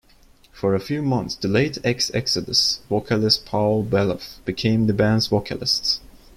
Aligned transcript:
For 0.51 0.73
a 0.73 0.79
few 0.79 1.03
months 1.03 1.35
the 1.35 1.47
late 1.47 1.77
ex-Exodus 1.83 2.79
vocalist 2.89 3.45
Paul 3.45 3.85
Baloff 3.85 4.43
became 4.45 4.87
the 4.87 4.95
band's 4.95 5.27
vocalist. 5.27 6.01